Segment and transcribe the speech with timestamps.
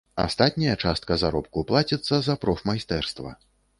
[0.21, 3.31] Астатняя частка заробку плаціцца за прафмайстэрства.